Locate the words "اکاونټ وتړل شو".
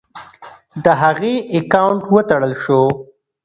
1.57-2.81